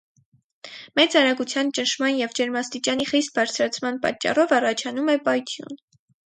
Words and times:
Մեծ 0.99 1.17
արագության 1.19 1.69
ճնշման 1.77 2.17
և 2.21 2.33
ջերմաստիճանի 2.39 3.07
խիստ 3.11 3.35
բարձրացման 3.37 4.01
պատճառով 4.07 4.57
առաջանում 4.59 5.13
է 5.17 5.21
պայթյուն։ 5.29 5.79